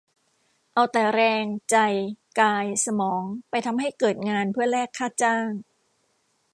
[0.91, 1.77] แต่เอาแรง ใจ
[2.39, 5.49] กาย สมอง ไปทำให้เกิดงาน เพื่อแลกค่าจ้าง